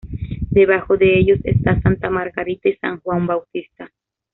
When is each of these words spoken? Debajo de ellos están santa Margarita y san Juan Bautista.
Debajo 0.49 0.97
de 0.97 1.15
ellos 1.19 1.37
están 1.43 1.83
santa 1.83 2.09
Margarita 2.09 2.67
y 2.67 2.75
san 2.77 2.99
Juan 3.01 3.27
Bautista. 3.27 3.91